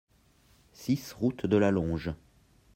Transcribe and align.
six 0.73 1.13
route 1.13 1.45
de 1.45 1.57
la 1.57 1.69
Longe 1.69 2.15